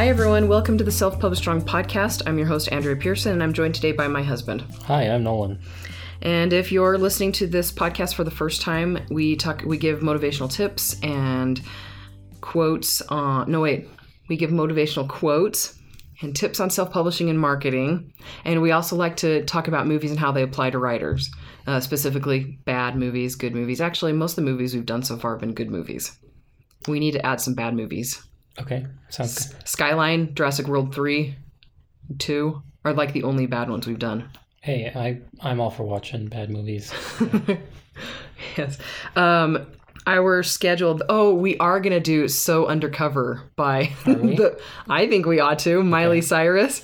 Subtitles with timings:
[0.00, 0.48] Hi, everyone.
[0.48, 2.22] Welcome to the Self Published Strong podcast.
[2.24, 4.64] I'm your host, Andrea Pearson, and I'm joined today by my husband.
[4.86, 5.60] Hi, I'm Nolan.
[6.22, 10.00] And if you're listening to this podcast for the first time, we talk, we give
[10.00, 11.60] motivational tips and
[12.40, 13.02] quotes.
[13.02, 13.90] On, no, wait,
[14.30, 15.78] we give motivational quotes
[16.22, 18.14] and tips on self-publishing and marketing.
[18.46, 21.30] And we also like to talk about movies and how they apply to writers,
[21.66, 23.82] uh, specifically bad movies, good movies.
[23.82, 26.18] Actually, most of the movies we've done so far have been good movies.
[26.88, 28.26] We need to add some bad movies.
[28.58, 29.68] Okay, sounds good.
[29.68, 31.34] Skyline, Jurassic World 3,
[32.18, 34.28] 2 are like the only bad ones we've done.
[34.60, 36.92] Hey, I I'm all for watching bad movies.
[38.56, 38.78] yes.
[39.16, 39.66] Um,
[40.06, 41.02] our scheduled.
[41.08, 44.60] Oh, we are gonna do "So Undercover" by the.
[44.88, 46.82] I think we ought to Miley Cyrus.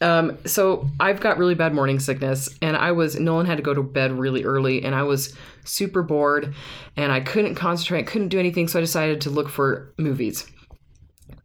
[0.00, 3.74] Um, so I've got really bad morning sickness, and I was Nolan had to go
[3.74, 6.54] to bed really early, and I was super bored,
[6.96, 10.50] and I couldn't concentrate, couldn't do anything, so I decided to look for movies.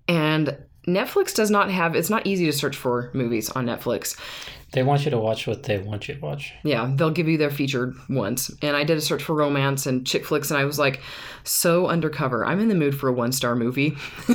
[0.08, 1.96] And Netflix does not have.
[1.96, 4.20] It's not easy to search for movies on Netflix.
[4.72, 6.54] They want you to watch what they want you to watch.
[6.64, 8.52] Yeah, they'll give you their featured ones.
[8.62, 11.02] And I did a search for romance and chick flicks, and I was like,
[11.44, 12.46] so undercover.
[12.46, 13.96] I'm in the mood for a one star movie.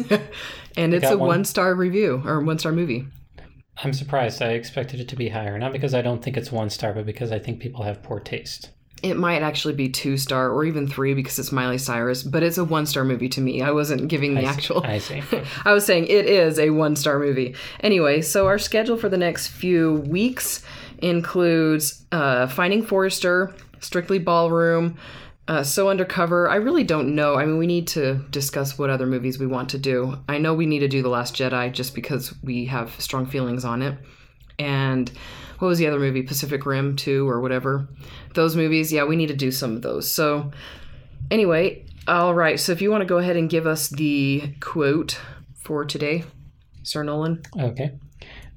[0.77, 1.29] and it's got a one?
[1.29, 3.07] one star review or one star movie.
[3.83, 4.43] I'm surprised.
[4.43, 7.07] I expected it to be higher, not because I don't think it's one star, but
[7.07, 8.71] because I think people have poor taste.
[9.03, 12.59] It might actually be two star or even three because it's Miley Cyrus, but it's
[12.59, 13.63] a one star movie to me.
[13.63, 14.85] I wasn't giving the I see- actual.
[14.85, 15.23] I see.
[15.65, 17.55] I was saying it is a one star movie.
[17.81, 20.63] Anyway, so our schedule for the next few weeks
[20.99, 24.97] includes uh, Finding Forrester, Strictly Ballroom,
[25.49, 26.49] uh, So Undercover.
[26.49, 27.35] I really don't know.
[27.37, 30.19] I mean, we need to discuss what other movies we want to do.
[30.29, 33.65] I know we need to do The Last Jedi just because we have strong feelings
[33.65, 33.97] on it.
[34.61, 35.11] And
[35.59, 36.23] what was the other movie?
[36.23, 37.89] Pacific Rim 2 or whatever.
[38.35, 40.11] Those movies, yeah, we need to do some of those.
[40.11, 40.51] So,
[41.31, 42.61] anyway, all right.
[42.61, 45.19] So, if you want to go ahead and give us the quote
[45.57, 46.25] for today,
[46.83, 47.43] Sir Nolan.
[47.59, 47.93] Okay.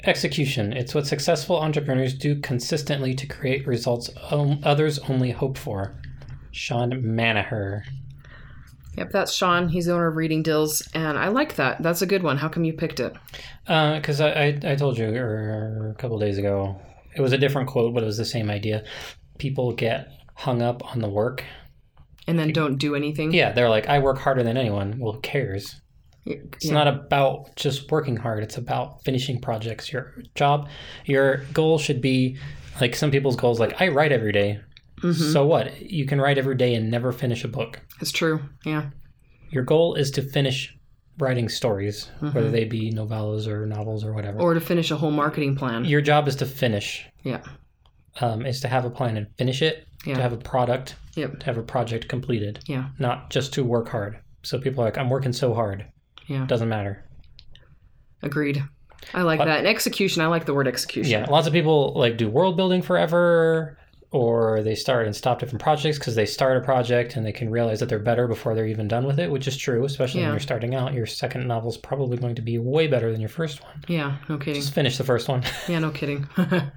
[0.06, 0.74] Execution.
[0.74, 5.96] It's what successful entrepreneurs do consistently to create results others only hope for.
[6.52, 7.84] Shawn Manaher.
[8.98, 9.70] Yep, that's Shawn.
[9.70, 11.81] He's the owner of Reading Deals, and I like that.
[11.81, 12.38] That's a good one.
[12.38, 13.14] How come you picked it?
[13.66, 16.80] Because I, I, I told you er, a couple days ago,
[17.16, 18.84] it was a different quote, but it was the same idea.
[19.38, 21.44] People get hung up on the work.
[22.28, 23.34] And then don't do anything.
[23.34, 25.00] Yeah, they're like, I work harder than anyone.
[25.00, 25.81] Well, who cares?
[26.25, 28.44] It's not about just working hard.
[28.44, 29.92] It's about finishing projects.
[29.92, 30.70] Your job,
[31.06, 32.38] your goal should be
[32.80, 33.60] like some people's goals.
[33.60, 34.62] Like I write every day.
[35.12, 35.81] So what?
[35.81, 37.81] You can write every day and never finish a book.
[38.00, 38.40] It's true.
[38.66, 38.90] Yeah.
[39.50, 40.75] Your goal is to finish
[41.19, 44.40] writing stories, whether they be novellas or novels or whatever.
[44.40, 45.86] Or to finish a whole marketing plan.
[45.86, 47.06] Your job is to finish.
[47.24, 47.42] Yeah.
[48.22, 49.86] Um, is to have a plan and finish it.
[50.06, 50.16] Yeah.
[50.16, 50.96] To have a product.
[51.16, 51.40] Yep.
[51.42, 52.59] To have a project completed.
[52.68, 52.90] Yeah.
[52.97, 54.19] Not just to work hard.
[54.42, 55.86] So people are like, I'm working so hard.
[56.28, 56.46] Yeah.
[56.46, 57.06] Doesn't matter.
[58.22, 58.63] Agreed.
[59.13, 59.59] I like that.
[59.59, 61.12] And execution, I like the word execution.
[61.12, 63.78] Yeah, lots of people like do world building forever,
[64.13, 67.50] or they start and stop different projects because they start a project and they can
[67.50, 70.28] realize that they're better before they're even done with it, which is true, especially Yeah.
[70.28, 70.94] when you're starting out.
[70.94, 73.84] Your second novel is probably going to be way better than your first one.
[73.88, 74.62] Yeah, no kidding.
[74.62, 75.44] Just finish the first one.
[75.68, 76.28] Yeah, no kidding.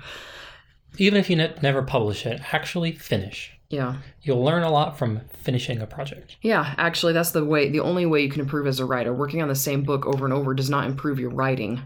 [0.98, 3.53] even if you ne- never publish it, actually finish.
[3.68, 3.97] yeah.
[4.22, 6.36] You'll learn a lot from finishing a project.
[6.42, 9.12] Yeah, actually, that's the way, the only way you can improve as a writer.
[9.12, 11.82] Working on the same book over and over does not improve your writing.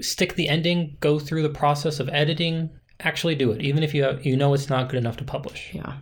[0.00, 2.68] Stick the ending, go through the process of editing,
[3.04, 5.70] actually do it, even if you you know it's not good enough to publish.
[5.72, 5.94] Yeah.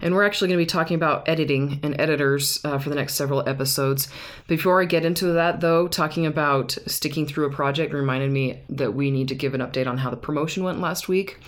[0.00, 3.14] And we're actually going to be talking about editing and editors uh, for the next
[3.14, 4.08] several episodes.
[4.46, 8.94] Before I get into that, though, talking about sticking through a project reminded me that
[8.94, 11.40] we need to give an update on how the promotion went last week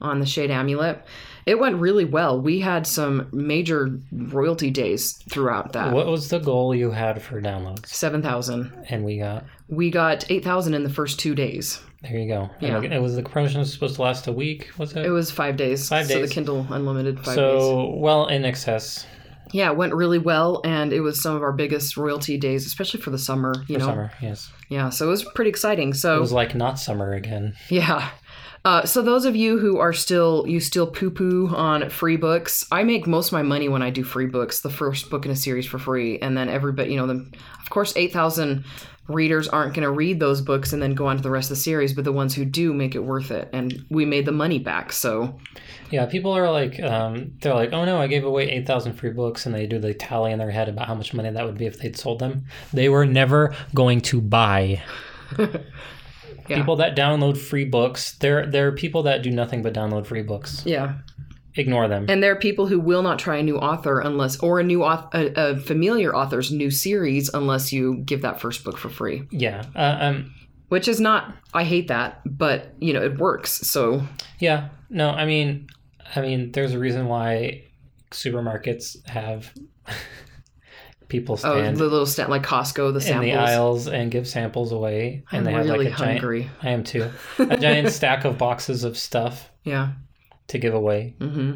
[0.00, 1.04] on the Shade Amulet.
[1.46, 2.40] It went really well.
[2.40, 5.92] We had some major royalty days throughout that.
[5.92, 7.86] What was the goal you had for downloads?
[7.86, 8.86] 7,000.
[8.88, 11.80] And we got We got 8,000 in the first two days.
[12.02, 12.50] There you go.
[12.60, 12.80] Yeah.
[12.82, 15.06] It was the promotion was supposed to last a week, was it?
[15.06, 15.88] It was five days.
[15.88, 16.16] Five days.
[16.16, 17.34] So the Kindle Unlimited five days.
[17.36, 19.06] so well in excess
[19.52, 23.00] Yeah, it went really well, and it was some of our biggest royalty days, especially
[23.00, 23.54] for the summer.
[23.68, 24.12] You for know, summer.
[24.20, 24.88] Yes, yeah.
[24.88, 25.94] So it was pretty exciting.
[25.94, 27.54] So it was like not summer again.
[27.68, 28.10] yeah.
[28.64, 32.64] Uh, so those of you who are still you still poo poo on free books,
[32.70, 34.60] I make most of my money when I do free books.
[34.60, 37.26] The first book in a series for free, and then everybody, you know, the,
[37.60, 38.64] of course, eight thousand
[39.08, 41.56] readers aren't going to read those books and then go on to the rest of
[41.56, 44.32] the series, but the ones who do make it worth it, and we made the
[44.32, 44.92] money back.
[44.92, 45.40] So
[45.90, 49.10] Yeah, people are like, um, they're like, oh no, I gave away eight thousand free
[49.10, 51.58] books, and they do the tally in their head about how much money that would
[51.58, 52.44] be if they'd sold them.
[52.72, 54.82] They were never going to buy.
[56.52, 56.58] Yeah.
[56.60, 60.22] People that download free books, there there are people that do nothing but download free
[60.22, 60.62] books.
[60.64, 60.94] yeah,
[61.54, 62.06] ignore them.
[62.08, 64.80] And there are people who will not try a new author unless, or a new
[64.80, 69.22] auth- a, a familiar author's new series unless you give that first book for free.
[69.30, 69.64] yeah.
[69.74, 70.34] Uh, um.
[70.68, 73.50] Which is not, I hate that, but you know it works.
[73.52, 74.02] So
[74.38, 74.68] Yeah.
[74.88, 75.10] No.
[75.10, 75.66] I mean,
[76.16, 77.64] I mean, there's a reason why
[78.10, 79.52] supermarkets have
[81.12, 85.22] people oh, the little stand like Costco, the in the aisles and give samples away,
[85.30, 86.50] and I'm they have really like a giant.
[86.62, 87.10] I am too.
[87.38, 89.92] A giant stack of boxes of stuff Yeah.
[90.48, 91.52] to give away, hmm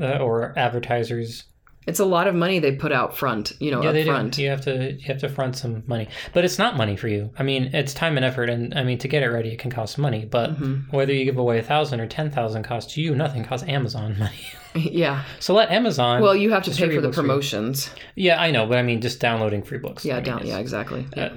[0.00, 1.44] uh, or advertisers.
[1.86, 3.52] It's a lot of money they put out front.
[3.60, 4.34] You know, Yeah, up they front.
[4.34, 4.42] do.
[4.42, 7.30] You have to you have to front some money, but it's not money for you.
[7.38, 9.70] I mean, it's time and effort, and I mean to get it ready, it can
[9.70, 10.24] cost money.
[10.24, 10.96] But Mm-hmm.
[10.96, 13.44] whether you give away a thousand or ten thousand costs you nothing.
[13.44, 14.40] Costs Amazon money.
[14.74, 15.24] yeah.
[15.40, 16.20] so let Amazon.
[16.22, 17.88] Well, you have to pay for the promotions.
[18.14, 20.04] Yeah, I know, but I mean just downloading free books.
[20.04, 20.46] I Yeah, mean, down.
[20.46, 21.06] Yeah, exactly.
[21.16, 21.28] uh,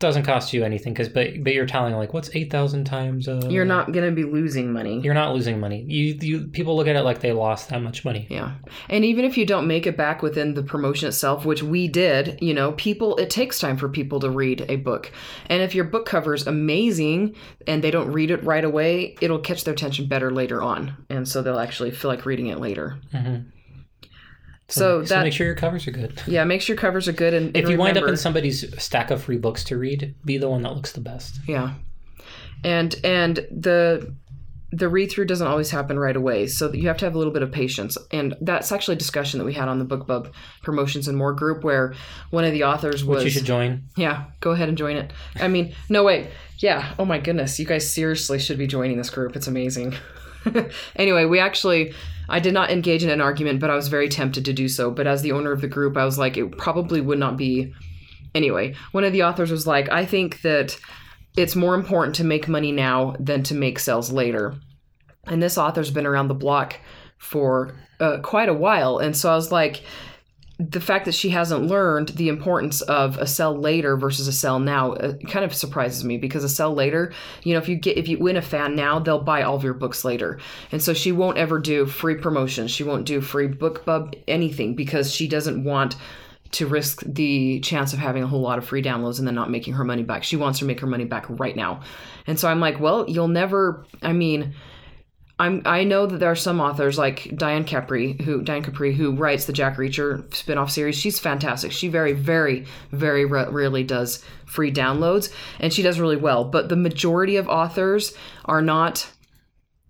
[0.00, 3.28] doesn't cost you anything because but but you're telling like what's eight thousand times.
[3.28, 4.98] Uh, You're not going to be losing money.
[5.00, 5.84] You're not losing money.
[5.86, 8.26] You you people look at it like they lost that much money.
[8.30, 8.54] Yeah.
[8.88, 12.38] And even if you don't make it back within the promotion itself, which we did,
[12.40, 15.12] you know, people, it takes time for people to read a book.
[15.50, 17.36] And if your book cover is amazing
[17.66, 20.96] and they don't read it right away, it'll catch their attention better later on.
[21.10, 22.98] And so they'll actually feel like reading it later.
[23.12, 23.44] Mhm.
[24.70, 26.22] So, So that, make sure your covers are good.
[26.26, 27.34] yeah, make sure your covers are good.
[27.34, 30.38] And, If and you wind up in somebody's stack of free books to read, be
[30.38, 31.40] the one that looks the best.
[31.46, 31.74] Yeah.
[32.64, 34.14] And and the
[34.72, 36.46] the read through doesn't always happen right away.
[36.46, 37.98] So you have to have a little bit of patience.
[38.12, 40.32] And that's actually a discussion that we had on the BookBub
[40.62, 41.94] Promotions and More group where
[42.30, 43.82] one of the authors was Which you should join.
[43.96, 45.12] Yeah, go ahead and join it.
[45.36, 46.28] I mean, no wait.
[46.58, 46.94] Yeah.
[47.00, 47.58] Oh my goodness.
[47.58, 49.34] You guys seriously should be joining this group.
[49.34, 49.94] It's amazing.
[50.96, 51.92] anyway, we actually
[52.30, 54.90] I did not engage in an argument, but I was very tempted to do so.
[54.90, 57.74] But as the owner of the group, I was like, it probably would not be
[58.34, 60.78] anyway, one of the authors was like, I think that
[61.36, 64.54] it's more important to make money now than to make sales later.
[65.26, 66.76] And this author's been around the block
[67.18, 68.98] for uh, quite a while.
[68.98, 69.82] And so I was like,
[70.68, 74.58] the fact that she hasn't learned the importance of a sell later versus a sell
[74.58, 77.12] now uh, kind of surprises me because a sell later,
[77.42, 79.64] you know, if you get if you win a fan now, they'll buy all of
[79.64, 80.38] your books later.
[80.70, 82.70] And so she won't ever do free promotions.
[82.70, 85.96] She won't do free BookBub anything because she doesn't want
[86.52, 89.50] to risk the chance of having a whole lot of free downloads and then not
[89.50, 90.24] making her money back.
[90.24, 91.80] She wants to make her money back right now.
[92.26, 94.54] And so I'm like, well, you'll never I mean,
[95.40, 99.16] I'm I know that there are some authors like Diane Capri who Diane Capri who
[99.16, 100.98] writes the Jack Reacher spin-off series.
[100.98, 101.72] She's fantastic.
[101.72, 106.68] She very very very ra- rarely does free downloads and she does really well, but
[106.68, 108.14] the majority of authors
[108.44, 109.10] are not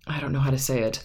[0.07, 1.05] I don't know how to say it.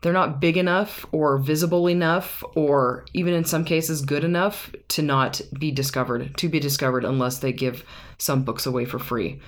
[0.00, 5.02] They're not big enough or visible enough or even in some cases good enough to
[5.02, 7.84] not be discovered, to be discovered unless they give
[8.18, 9.40] some books away for free.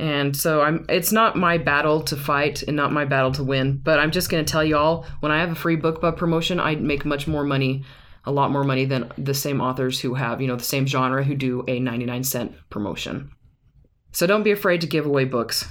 [0.00, 3.76] And so I'm it's not my battle to fight and not my battle to win,
[3.76, 6.58] but I'm just going to tell you all when I have a free BookBub promotion,
[6.58, 7.84] I make much more money,
[8.24, 11.22] a lot more money than the same authors who have, you know, the same genre
[11.22, 13.30] who do a 99 cent promotion.
[14.12, 15.68] So don't be afraid to give away books.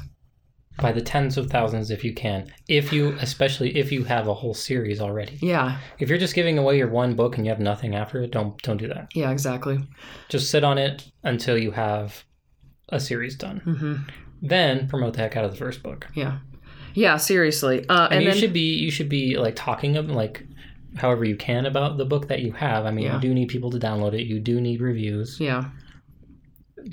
[0.79, 2.53] by the tens of thousands if you can.
[2.67, 5.39] If you, especially if you have a whole series already.
[5.41, 5.79] Yeah.
[5.97, 8.61] If you're just giving away your one book and you have nothing after it, don't
[8.61, 9.09] don't do that.
[9.15, 9.79] Yeah, exactly.
[10.29, 12.23] Just sit on it until you have
[12.91, 13.61] a series done.
[13.65, 14.09] Mhm.
[14.41, 16.07] Then promote the heck out of the first book.
[16.15, 16.39] Yeah.
[16.93, 17.87] Yeah, seriously.
[17.89, 20.45] Uh And, and you then should be you should be like talking of like
[20.95, 22.85] however you can about the book that you have.
[22.85, 23.15] I mean, Yeah.
[23.15, 24.25] you do need people to download it.
[24.25, 25.39] You do need reviews.
[25.39, 25.65] yeah.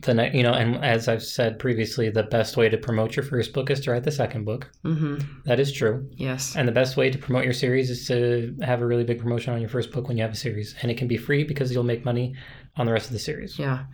[0.03, 3.25] The ne- you know, and as I've said previously, the best way to promote your
[3.25, 4.69] first book is to write the second book.
[4.85, 5.25] Mhm.
[5.45, 6.09] That is true.
[6.17, 6.57] Yes.
[6.57, 9.55] And the best way to promote your series is to have a really big promotion
[9.55, 10.75] on your first book when you have a series.
[10.83, 12.35] And it can be free because you'll make money
[12.77, 13.59] on the rest of the series.
[13.61, 13.85] Yeah.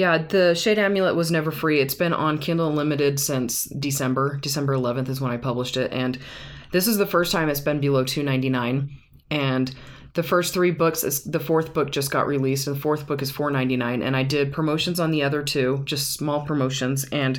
[0.00, 1.78] Yeah, the Shade Amulet was never free.
[1.78, 4.38] It's been on Kindle Unlimited since December.
[4.38, 6.18] December 11th is when I published it and
[6.72, 8.88] this is the first time it's been below 2.99
[9.30, 9.74] and
[10.14, 13.20] the first 3 books is the fourth book just got released and the fourth book
[13.20, 17.38] is 4.99 and I did promotions on the other two, just small promotions and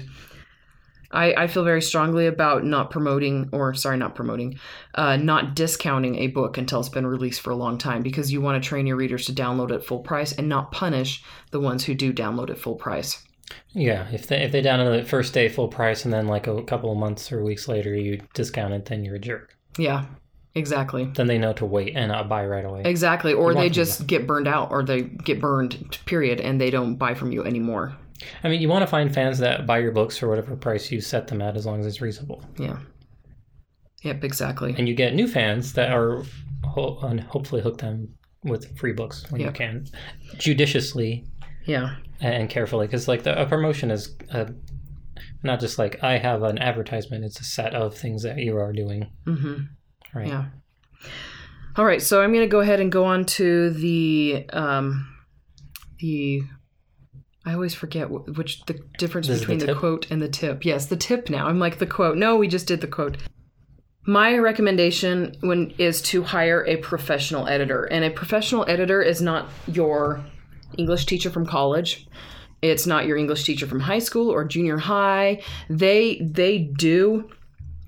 [1.14, 4.60] I, I feel very strongly about not promoting, or sorry, not promoting,
[4.96, 8.42] uh, not discounting a book until it's been released for a long time because you
[8.42, 11.86] want to train your readers to download at full price and not punish the ones
[11.86, 13.24] who do download at full price.
[13.74, 16.64] Yeah, if they if they download it first day full price and then like a
[16.64, 19.58] couple of months or weeks later you discount it, then you're a jerk.
[19.78, 20.06] Yeah,
[20.56, 21.06] exactly.
[21.06, 22.84] Then they know to wait and not buy right away.
[22.86, 23.34] Exactly.
[23.34, 27.14] Or they just get burned out or they get burned, period, and they don't buy
[27.14, 27.96] from you anymore.
[28.44, 31.02] I mean, you want to find fans that buy your books for whatever price you
[31.02, 32.44] set them at, as long as it's reasonable.
[32.58, 32.78] Yeah.
[34.04, 34.74] Yep, exactly.
[34.78, 36.24] And you get new fans that are
[36.64, 39.86] ho- and hopefully hook them with free books when you can,
[40.38, 41.26] judiciously
[41.66, 41.96] Yeah.
[42.20, 44.52] and carefully, because like the a promotion is a,
[45.44, 48.74] not just like I have an advertisement; it's a set of things that you are
[48.74, 50.18] doing, Mm-hmm.
[50.18, 50.28] right?
[50.28, 50.46] Yeah.
[51.76, 55.08] All right, so I'm going to go ahead and go on to the um,
[56.00, 56.42] the.
[57.46, 60.64] I always forget which the difference This is the between the, quote and the tip.
[60.64, 61.30] Yes, the tip.
[61.30, 62.18] Now I'm like the quote.
[62.18, 63.18] No, we just did the quote.
[64.06, 69.50] My recommendation when is to hire a professional editor, and a professional editor is not
[69.68, 70.24] your
[70.78, 72.08] English teacher from college.
[72.62, 75.42] It's not your English teacher from high school or junior high.
[75.70, 77.30] They they do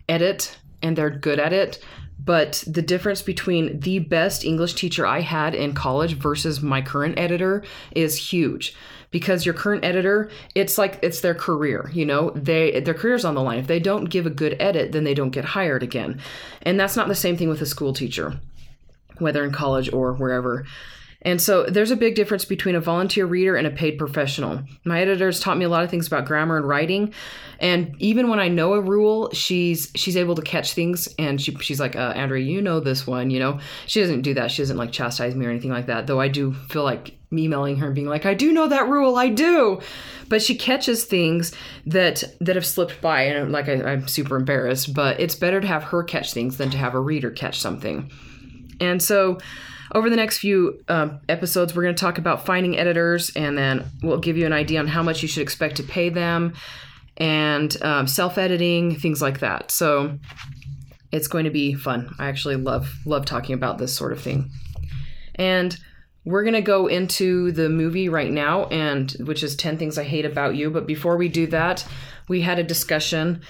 [0.09, 1.83] edit and they're good at it.
[2.23, 7.19] But the difference between the best English teacher I had in college versus my current
[7.19, 8.75] editor is huge.
[9.13, 12.31] Because your current editor, it's like it's their career, you know?
[12.31, 13.59] They their career's on the line.
[13.59, 16.19] If they don't give a good edit, then they don't get hired again.
[16.63, 18.41] And that's not the same thing with a school teacher,
[19.19, 20.65] whether in college or wherever.
[21.25, 24.61] And so there's a big difference between a volunteer reader and a paid professional.
[24.83, 27.13] My editors taught me a lot of things about grammar and writing,
[27.59, 31.55] and even when I know a rule, she's she's able to catch things, and she,
[31.55, 34.51] she's like, uh, "Andrea, you know this one, you know." She doesn't do that.
[34.51, 36.07] She doesn't like chastise me or anything like that.
[36.07, 39.15] Though I do feel like emailing her and being like, "I do know that rule,
[39.15, 39.81] I do,"
[40.29, 41.51] but she catches things
[41.85, 44.93] that that have slipped by, and like I, I'm super embarrassed.
[44.93, 48.11] But it's better to have her catch things than to have a reader catch something.
[48.79, 49.39] And so,
[49.93, 53.85] over the next few um, episodes, we're going to talk about finding editors, and then
[54.01, 56.53] we'll give you an idea on how much you should expect to pay them,
[57.17, 59.71] and um, self-editing, things like that.
[59.71, 60.17] So,
[61.13, 62.13] it's going to be fun.
[62.17, 64.49] I actually love love talking about this sort of thing.
[65.35, 65.77] And
[66.25, 70.03] we're going to go into the movie right now and which is 10 things I
[70.03, 71.85] hate about you, but before we do that,
[72.27, 73.41] we had a discussion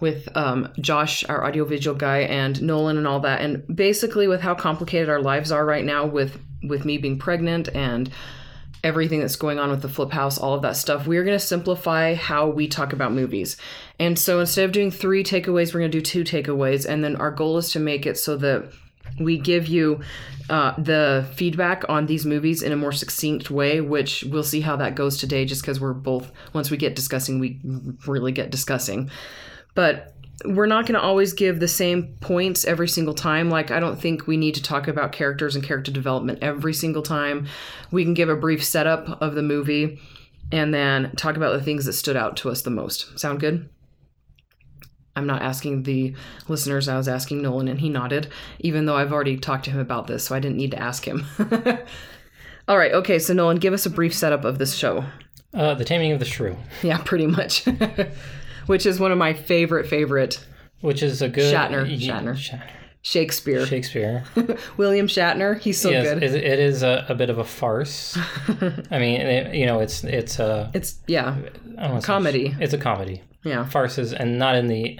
[0.00, 3.40] with um, Josh, our audiovisual guy, and Nolan and all that.
[3.40, 7.68] And basically, with how complicated our lives are right now, with with me being pregnant
[7.74, 8.10] and
[8.82, 11.38] everything that's going on with the flip house, all of that stuff, we are going
[11.38, 13.56] to simplify how we talk about movies.
[13.98, 16.86] And so instead of doing three takeaways, we're going to do two takeaways.
[16.86, 18.70] And then our goal is to make it so that
[19.18, 20.00] we give you
[20.50, 24.76] uh, the feedback on these movies in a more succinct way, which we'll see how
[24.76, 27.60] that goes today, just because we're both, once we get discussing, we
[28.06, 29.10] really get discussing.
[29.74, 33.50] But we're not going to always give the same points every single time.
[33.50, 37.02] Like, I don't think we need to talk about characters and character development every single
[37.02, 37.46] time.
[37.90, 40.00] We can give a brief setup of the movie
[40.52, 43.18] and then talk about the things that stood out to us the most.
[43.18, 43.68] Sound good?
[45.16, 46.14] I'm not asking the
[46.48, 48.28] listeners, I was asking Nolan, and he nodded,
[48.58, 51.06] even though I've already talked to him about this, so I didn't need to ask
[51.06, 51.24] him.
[52.68, 55.04] All right, okay, so Nolan, give us a brief setup of this show.
[55.52, 57.64] Uh, the Taming of the Shrew, Yeah, pretty much.
[58.66, 60.44] Which is one of my favorite, favorite
[60.80, 62.34] which is a good Shatner, y- Shatner.
[62.34, 62.68] Shatner.
[63.02, 63.64] Shakespeare.
[63.66, 64.24] Shakespeare.
[64.78, 66.22] William Shatner, he's so yes, good.
[66.22, 68.18] it it is a, a bit of a farce.
[68.90, 71.36] I mean, it, you know, it's it's a It's, yeah,
[71.78, 72.54] I say- Comedy.
[72.60, 73.22] It's a comedy.
[73.44, 73.64] Yeah.
[73.68, 74.98] Farces, and not in the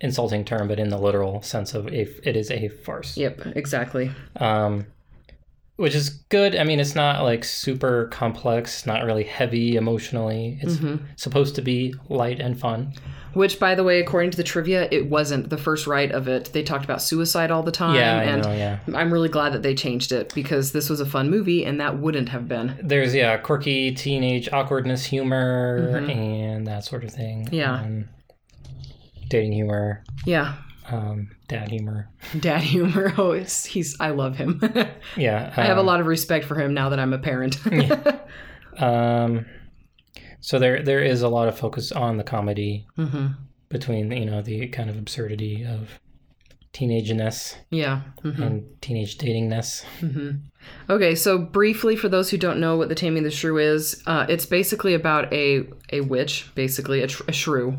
[0.00, 3.16] insulting term, but in the literal sense of if it is a farce.
[3.16, 4.10] Yep, exactly.
[4.36, 4.86] um,
[5.80, 6.54] which is good.
[6.54, 10.58] I mean, it's not like super complex, not really heavy emotionally.
[10.62, 11.04] It's Mm-hmm.
[11.16, 12.92] supposed to be light and fun.
[13.32, 16.50] Which, by the way, according to the trivia, it wasn't the first right of it.
[16.52, 17.94] They talked about suicide all the time.
[17.94, 18.78] Yeah, I and know, yeah.
[18.94, 21.98] I'm really glad that they changed it because this was a fun movie and that
[21.98, 22.76] wouldn't have been.
[22.82, 27.44] There's yeah, quirky teenage awkwardness humor and that sort of thing.
[27.46, 27.54] Mm-hmm.
[27.54, 27.74] Yeah.
[27.80, 28.08] Um,
[29.28, 30.56] dating humor, Yeah.
[30.90, 32.08] um, dad humor.
[32.38, 33.12] Dad humor.
[33.18, 34.60] Oh, he's, I love him.
[35.16, 37.58] Yeah, I have a um, lot of respect for him now that I'm a parent.
[37.72, 38.18] yeah.
[38.78, 39.46] Um,
[40.40, 43.26] so there there is a lot of focus on the comedy hmm
[43.68, 46.00] between you know the kind of absurdity of
[46.72, 48.02] teenageness Yeah.
[48.22, 49.84] hmm and teenage datingness.
[50.88, 54.02] Okay, so briefly, for those who don't know what the Taming of the Shrew is,
[54.06, 57.78] uh, it's basically about a a witch, basically a, tr- a shrew,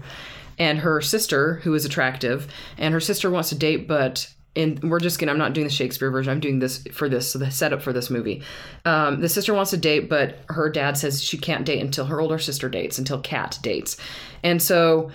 [0.61, 4.99] and her sister who is attractive, and her sister wants to date, but in we're
[4.99, 6.31] just gonna I'm not doing the Shakespeare version.
[6.31, 8.43] I'm doing this for this so the setup for this movie.
[8.85, 12.21] Um, the sister wants to date, but her dad says she can't date until her
[12.21, 13.97] older sister dates, until Kat dates,
[14.43, 15.09] and so.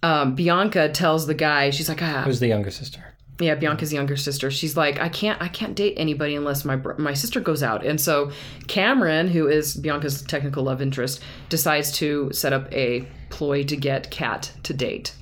[0.00, 3.02] Um, Bianca tells the guy, she's like, ah, Who's the younger sister?
[3.40, 4.48] yeah, Bianca's younger sister.
[4.48, 7.84] She's like, I can't, I can't date anybody unless my br- my sister goes out.
[7.84, 8.30] And so
[8.68, 14.10] Cameron, who is Bianca's technical love interest, decides to set up a ploy to get
[14.10, 15.14] Kat to date,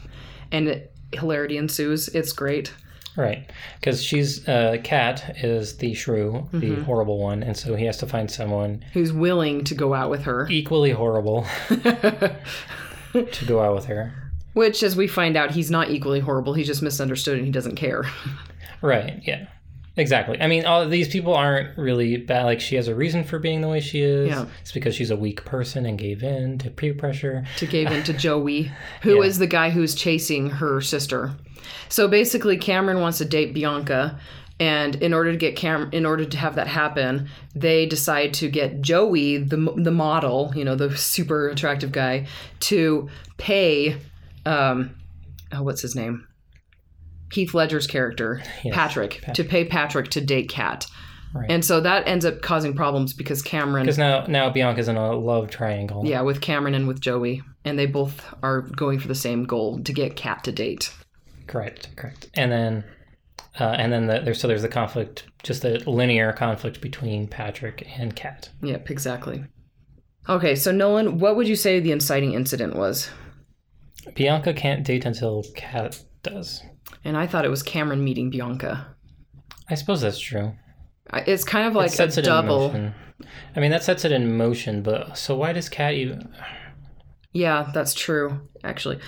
[0.52, 2.08] and it, hilarity ensues.
[2.08, 2.72] It's great.
[3.16, 6.82] Right, because she's uh, Kat is the shrew, the Mm-hmm.
[6.82, 10.24] horrible one, and so he has to find someone Who's willing to go out with
[10.24, 10.46] her?
[10.50, 14.12] equally horrible to go out with her.
[14.52, 16.54] Which, as we find out, he's not equally horrible.
[16.54, 18.04] He's just misunderstood and he doesn't care.
[18.82, 19.20] Right.
[19.22, 19.46] Yeah.
[19.98, 20.40] Exactly.
[20.40, 22.44] I mean, all these people aren't really bad.
[22.44, 24.28] Like, she has a reason for being the way she is.
[24.28, 24.44] Yeah.
[24.60, 27.44] It's because she's a weak person and gave in to peer pressure.
[27.56, 28.70] to gave in to Joey,
[29.02, 29.40] who is Yeah.
[29.40, 31.32] the guy who's chasing her sister.
[31.88, 34.18] So basically, Cameron wants to date Bianca,
[34.58, 38.48] And in order to get Cam, in order to have that happen, they decide to
[38.48, 42.26] get Joey, the the model, you know, the super attractive guy,
[42.60, 43.96] to pay,
[44.46, 44.94] um,
[45.52, 46.26] oh, what's his name?
[47.32, 48.42] Heath Ledger's character,
[48.72, 50.86] Patrick, to pay Patrick to date Kat.
[51.34, 51.50] Right.
[51.50, 55.12] And so that ends up causing problems because Cameron, Because now now Bianca's in a
[55.14, 56.02] love triangle.
[56.06, 59.80] yeah, with Cameron and with Joey, and they both are going for the same goal
[59.82, 60.94] to get Kat to date.
[61.46, 62.30] Correct, correct.
[62.34, 62.84] And then,
[63.60, 67.86] uh, and then the, there's so there's the conflict, just a linear conflict between Patrick
[67.98, 68.48] and Kat.
[68.62, 69.44] Yep, exactly.
[70.28, 73.10] Okay, so Nolan, what would you say the inciting incident was?
[74.14, 76.62] Bianca can't date until Kat does.
[77.06, 78.84] And I thought it was Cameron meeting Bianca.
[79.70, 80.52] I suppose that's true.
[81.12, 82.66] It's kind of like it a sets it in double.
[82.66, 82.94] motion.
[83.54, 86.34] I mean, that sets it in motion, but so why does Kat even?
[87.32, 88.98] Yeah, that's true, actually.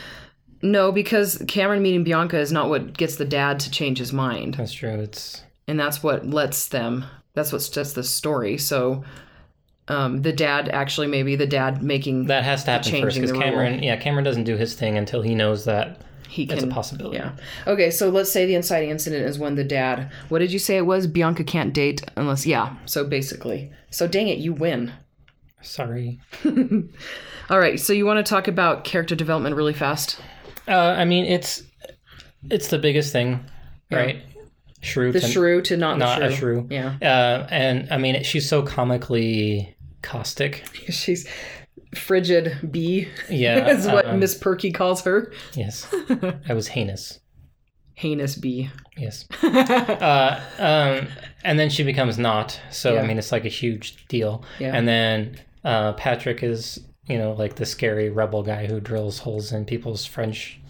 [0.62, 4.54] No, because Cameron meeting Bianca is not what gets the dad to change his mind.
[4.54, 4.90] That's true.
[4.90, 8.58] It's And that's what lets them, that's what sets the story.
[8.58, 9.02] So
[9.88, 13.40] um, the dad, actually, maybe the dad making, that has to happen first because rule.
[13.40, 17.16] Cameron, yeah, Cameron doesn't do his thing until he knows that he it's a possibility.
[17.16, 17.32] Yeah.
[17.66, 20.76] Okay, so let's say the inciting incident is when the dad, what did you say
[20.76, 21.06] it was?
[21.06, 22.76] Bianca can't date unless, yeah.
[22.84, 23.72] So basically.
[23.90, 24.92] So dang it, you win.
[25.62, 26.20] Sorry.
[27.50, 30.20] All right, so you want to talk about character development really fast?
[30.68, 31.62] Uh, I mean, it's
[32.50, 33.44] it's the biggest thing,
[33.90, 34.22] right?
[34.80, 36.60] Shrew The to shrew to not, not the a shrew.
[36.60, 36.68] shrew.
[36.70, 36.96] Yeah.
[37.02, 40.64] Uh, and I mean, she's so comically caustic.
[40.90, 41.26] She's
[41.94, 45.32] frigid bee, Yeah, is what um, Miss Perky calls her.
[45.54, 45.86] Yes,
[46.48, 47.20] I was heinous.
[47.94, 48.70] Heinous bee.
[48.96, 49.26] Yes.
[49.42, 51.08] uh, um,
[51.44, 52.60] and then she becomes not.
[52.70, 53.02] So Yeah.
[53.02, 54.44] I mean, it's like a huge deal.
[54.60, 54.76] Yeah.
[54.76, 56.78] And then uh, Patrick is,
[57.08, 60.60] you know, like the scary rebel guy who drills holes in people's French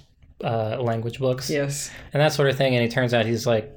[0.42, 1.90] uh, language books Yes.
[2.14, 2.74] and that sort of thing.
[2.74, 3.70] And he turns out he's like,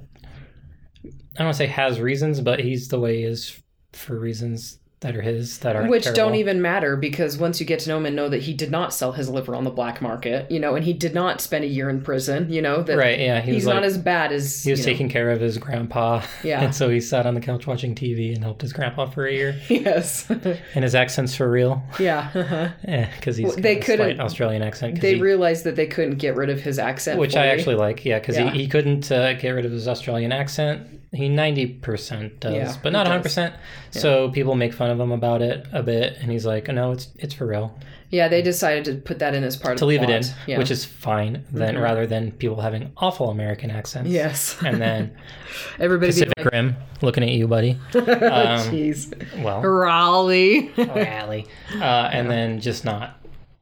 [1.03, 3.62] I don't want to say has reasons, but he's the way he is
[3.93, 7.80] for reasons that are his that are Which don't even matter because once you get
[7.80, 9.99] to know him and know that he did not sell his liver on the black
[9.99, 12.95] market, you know, and he did not spend a year in prison, you know, that
[12.97, 13.19] Right?
[13.19, 14.91] Yeah, he he's like not as bad as he was you know.
[14.91, 16.21] taking care of his grandpa.
[16.43, 16.62] Yeah.
[16.63, 19.34] and so he sat on the couch watching TV and helped his grandpa for a
[19.34, 19.60] year.
[19.69, 20.30] Yes.
[20.76, 21.82] And his accent's for real.
[21.99, 22.30] yeah.
[22.36, 22.69] uh-huh.
[22.88, 25.02] Yeah, because he's they couldn't- Australian accent.
[25.02, 27.19] They he- realized that they couldn't get rid of his accent.
[27.19, 28.06] which I actually like.
[28.06, 28.52] Yeah, because Yeah.
[28.52, 30.88] he, he couldn't uh, get rid of his Australian accent.
[31.13, 33.54] He ninety percent does, Yeah, but not hundred percent.
[33.91, 37.10] So people make fun of him about it a bit, and he's like, "No, it's
[37.17, 37.78] it's for real."
[38.12, 40.24] Yeah, they decided to put that in as part To of the leave it in.
[40.47, 40.58] Yeah.
[40.58, 41.45] which is fine.
[41.52, 44.10] Then rather than people having awful American accents.
[44.10, 44.58] yes.
[44.65, 45.15] And then
[45.80, 47.78] Everybody Pacific Rim, looking at you, buddy.
[47.93, 49.13] like, Um, jeez.
[49.43, 50.71] well, Raleigh.
[50.78, 51.47] Rally.
[51.74, 53.17] Uh, and then just not.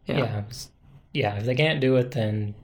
[0.08, 0.18] Yeah.
[0.18, 0.44] Yeah.
[1.14, 1.36] Yeah.
[1.36, 2.56] If they can't do it, then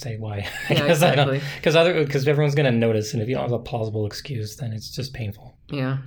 [0.00, 0.48] say why.
[0.68, 1.40] I Yeah, guess exactly.
[1.56, 4.72] Because other because everyone's gonna notice, and if you don't have a plausible excuse, then
[4.72, 5.56] it's just painful.
[5.70, 5.98] Yeah.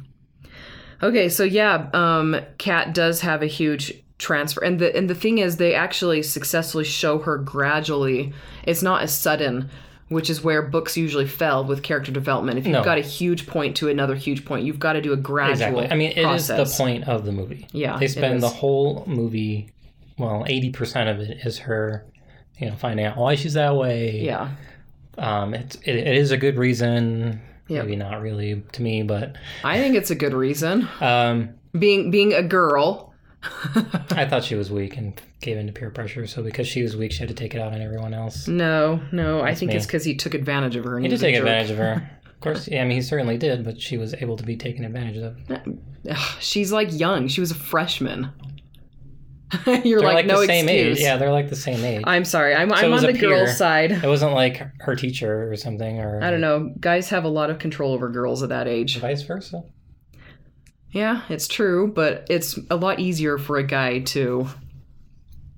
[1.03, 5.39] Okay, so yeah, um, Kat does have a huge transfer, and the and the thing
[5.39, 8.33] is, they actually successfully show her gradually.
[8.65, 9.69] It's not as sudden,
[10.09, 12.59] which is where books usually fail with character development.
[12.59, 12.83] If you've No.
[12.83, 15.53] got a huge point to another huge point, you've got to do a gradual.
[15.53, 15.87] Exactly.
[15.89, 16.77] I mean, it is process.
[16.77, 17.65] the point of the movie.
[17.71, 19.71] Yeah, They spend the whole movie.
[20.19, 22.05] Well, eighty percent of it is her,
[22.57, 24.21] you know, finding out why she's that way.
[24.21, 24.51] Yeah.
[25.17, 27.41] Um, it's it, it is a good reason.
[27.67, 27.85] Yep.
[27.85, 30.87] Maybe not really to me, but I think it's a good reason.
[30.99, 33.13] um, Being being a girl.
[34.11, 36.27] I thought she was weak and gave in to peer pressure.
[36.27, 38.47] So because she was weak, she had to take it out on everyone else.
[38.47, 39.77] No, no, I think me.
[39.77, 40.99] it's because he took advantage of her.
[40.99, 42.09] He did take advantage of her.
[42.41, 44.83] Of course, yeah, I mean, he certainly did, but she was able to be taken
[44.83, 45.37] advantage of.
[46.39, 47.27] She's like young.
[47.27, 48.31] She was a freshman.
[49.65, 50.97] You're They're like, like, no the same excuse.
[50.99, 51.03] age.
[51.03, 52.03] Yeah, they're like the same age.
[52.05, 52.55] I'm sorry.
[52.55, 53.91] I'm, So I'm on the girl's side.
[53.91, 56.73] It wasn't like her teacher or something, or I don't know.
[56.79, 58.97] Guys have a lot of control over girls at that age.
[58.99, 59.63] vice versa.
[60.91, 64.47] Yeah, it's true, but it's a lot easier for a guy to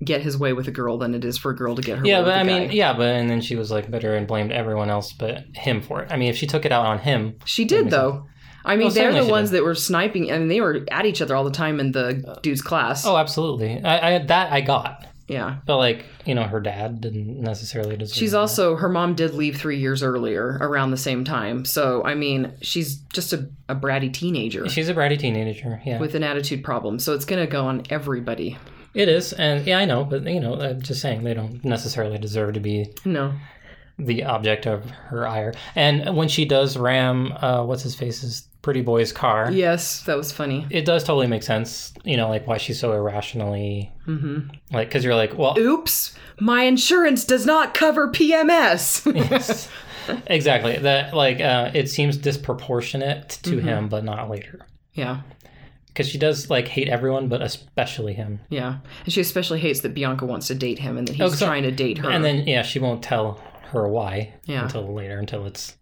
[0.04, 2.06] get his way with a girl than it is for a girl to get her
[2.06, 2.74] Yeah, way but with I a mean, guy.
[2.74, 6.02] yeah, but and then she was like bitter and blamed everyone else but him for
[6.02, 6.12] it.
[6.12, 8.26] I mean, if she took it out on him, She did though.
[8.64, 11.20] I mean, Well, they're the ones that were sniping, I and they were at each
[11.20, 13.04] other all the time in the dude's class.
[13.06, 13.82] oh, absolutely.
[13.82, 15.56] I, I that I got, yeah.
[15.66, 18.16] but like you know, her dad didn't necessarily deserve.
[18.16, 18.38] She's that.
[18.38, 21.64] also her mom did leave three years earlier, around the same time.
[21.66, 25.80] So I mean, she's just a, a bratty teenager she's a bratty teenager.
[25.84, 26.98] Yeah, with an attitude problem.
[26.98, 28.56] So it's gonna go on everybody.
[28.94, 32.16] it is, and yeah, I know, but you know, I'm just saying they don't necessarily
[32.18, 33.34] deserve to be No.
[33.98, 35.54] The object of her ire.
[35.74, 40.32] And when she does ram, uh, what's his face's pretty boy's car, Yes, that was
[40.32, 40.66] funny.
[40.70, 41.92] it does totally make sense.
[42.02, 44.40] You know, like why she's so irrationally, hmm
[44.72, 49.14] like, because you're like, well, Oops, my insurance does not cover PMS.
[49.30, 49.68] yes.
[50.26, 50.78] exactly.
[50.78, 53.68] That like uh, it seems disproportionate to Mm-hmm.
[53.68, 54.66] him, but not later.
[54.94, 55.20] Yeah.
[55.88, 58.40] Because she does like hate everyone, but especially him.
[58.48, 58.78] Yeah.
[59.04, 61.46] And she especially hates that Bianca wants to date him and that he's Oh, so-
[61.46, 62.10] trying to date her.
[62.10, 63.40] And then yeah, she won't tell
[63.74, 64.62] her why Yeah.
[64.64, 65.76] until later, until it's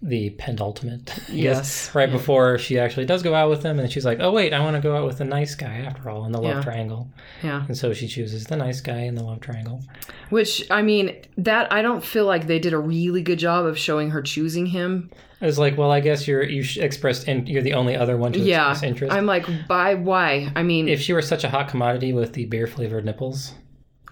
[0.00, 1.12] the, penultimate.
[1.30, 1.94] Yes.
[1.94, 4.60] Right before she actually does go out with him, and she's like, "Oh wait, I
[4.60, 6.62] want to go out with the nice guy after all in the love Yeah.
[6.62, 7.08] triangle."
[7.42, 7.66] yeah.
[7.68, 9.82] And so she chooses the nice guy in the love triangle.
[10.30, 13.76] Which, I mean, that I don't feel like they did a really good job of
[13.78, 15.10] showing her choosing him.
[15.42, 18.32] I was like, well, I guess you're you expressed in, you're the only other one
[18.32, 18.70] to Yeah.
[18.70, 19.12] express interest.
[19.12, 20.50] I'm like, by why?
[20.56, 23.52] I mean, if she were such a hot commodity with the beer flavored nipples,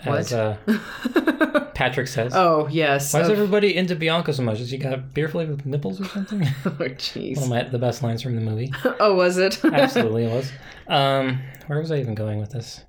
[0.04, 0.56] as uh,
[1.76, 2.32] Patrick says.
[2.34, 3.12] oh, yes.
[3.12, 4.60] Why is everybody into Bianca so much?
[4.60, 6.42] Has she got beer flavored nipples or something?
[6.64, 7.48] oh, One of jeez.
[7.50, 8.72] my, the best lines from the movie.
[8.98, 9.62] Oh, was it?
[9.64, 10.50] Absolutely, it was.
[10.88, 12.82] Um, where was I even going with this?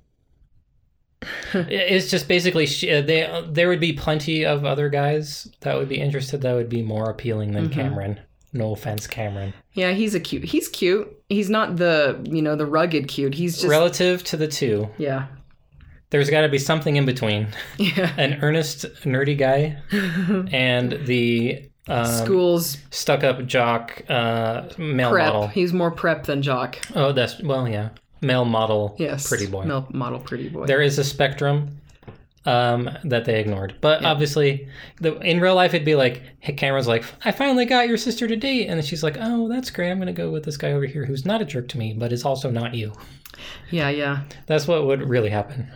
[1.52, 3.44] It's just basically she, uh, they.
[3.50, 6.40] There would be plenty of other guys that would be interested.
[6.40, 8.20] That would be more appealing than Cameron.
[8.54, 9.52] No offense, Cameron.
[9.74, 10.44] yeah, he's a cute.
[10.44, 11.14] He's cute.
[11.28, 13.34] He's not the, you know, the rugged cute.
[13.34, 13.68] He's just.
[13.68, 15.26] Relative to the two, yeah.
[16.10, 17.48] There's got to be something in between.
[17.78, 18.12] Yeah.
[18.16, 19.76] An earnest, nerdy guy,
[20.52, 25.26] and the um, Schools stuck-up jock uh, male prep.
[25.32, 25.46] model.
[25.48, 26.78] He's more prep than jock.
[26.94, 27.90] Oh, that's well, yeah,
[28.20, 28.94] male model.
[28.98, 29.26] Yes.
[29.28, 29.64] pretty boy.
[29.64, 30.66] Mel- model pretty boy.
[30.66, 31.80] There is a spectrum
[32.44, 34.68] um, that they ignored, but obviously,
[35.00, 38.26] the, in real life, it'd be like, hey, Cameron's like, I finally got your sister
[38.28, 39.90] to date, and she's like, oh, that's great.
[39.90, 42.12] I'm gonna go with this guy over here who's not a jerk to me, but
[42.12, 42.92] is also not you.
[43.70, 44.24] yeah, yeah.
[44.46, 45.68] That's what would really happen.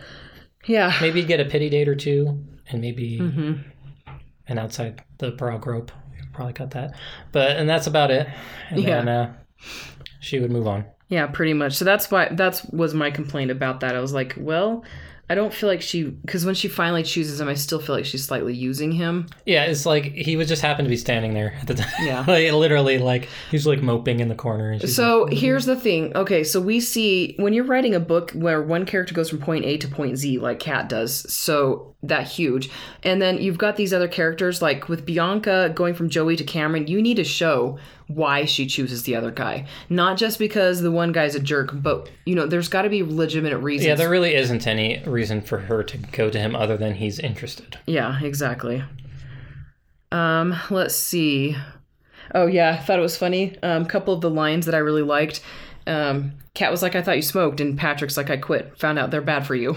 [0.65, 0.93] Yeah.
[1.01, 3.53] Maybe get a pity date or two, and maybe hmm
[4.47, 5.91] an outside the brow grope.
[6.33, 6.95] Probably cut that,
[7.31, 8.27] but and that's about it.
[8.69, 8.89] And Yeah.
[9.03, 9.33] then uh,
[10.19, 10.85] she would move on.
[11.09, 11.73] Yeah, pretty much.
[11.73, 13.95] So that's why that's was my complaint about that.
[13.95, 14.83] I was like, well,
[15.29, 18.03] I don't feel like she because when she finally chooses him, I still feel like
[18.03, 19.27] she's slightly using him.
[19.45, 21.91] Yeah, it's like he would just happen to be standing there at the time.
[22.01, 22.19] Yeah.
[22.27, 24.71] like literally, like he's like moping in the corner.
[24.71, 25.33] And she's So mm.
[25.33, 26.15] here's the thing.
[26.15, 29.63] Okay, so we see when you're writing a book where one character goes from point
[29.63, 32.69] A to point Z, like Kat does, so that huge,
[33.03, 36.87] and then you've got these other characters, like with Bianca going from Joey to Cameron,
[36.87, 37.79] you need to show
[38.15, 42.09] why she chooses the other guy, not just because the one guy's a jerk, but
[42.25, 43.87] you know, there's got to be legitimate reasons.
[43.87, 47.19] Yeah, there really isn't any reason for her to go to him other than he's
[47.19, 47.77] interested.
[47.85, 48.83] Yeah, exactly.
[50.11, 51.55] Um, let's see.
[52.33, 53.57] Oh yeah, I thought it was funny.
[53.63, 55.41] A um, couple of the lines that I really liked.
[55.85, 58.77] Um, Kat was like, "I thought you smoked," and Patrick's like, "I quit.
[58.77, 59.75] Found out they're bad for you."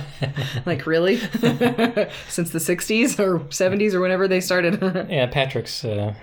[0.66, 1.16] like really?
[2.28, 4.80] Since the '60s or '70s or whenever they started.
[5.10, 6.14] Yeah, Patrick's uh,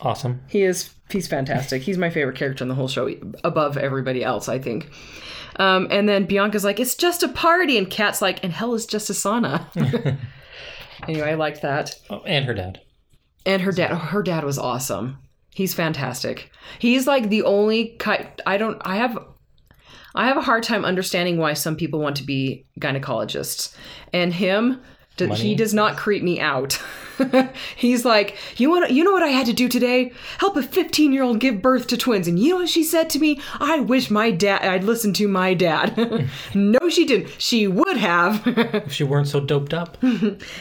[0.00, 0.42] awesome.
[0.48, 0.90] he is.
[1.10, 1.82] He's fantastic.
[1.82, 3.10] He's my favorite character in the whole show,
[3.44, 4.90] above everybody else, I think.
[5.56, 8.86] Um, and then Bianca's like, "It's just a party," and Kat's like, "And hell is
[8.86, 9.66] just a sauna."
[11.06, 11.94] anyway, I liked that.
[12.08, 12.80] Oh, and her dad.
[13.44, 15.18] And her dad, her dad was awesome.
[15.50, 16.50] He's fantastic.
[16.78, 18.14] He's like the only ki
[18.46, 18.80] I don't.
[18.84, 19.18] I have.
[20.14, 23.76] I have a hard time understanding why some people want to be gynecologists,
[24.12, 24.80] and him.
[25.18, 26.82] He does not creep me out.
[27.76, 30.12] He's like, you want, you know what I had to do today?
[30.38, 33.10] Help a 15 year old give birth to twins, and you know what she said
[33.10, 33.40] to me?
[33.60, 36.28] I wish my dad, I'd listened to my dad.
[36.54, 37.30] no, she didn't.
[37.38, 38.42] She would have.
[38.82, 39.98] If she weren't so doped up.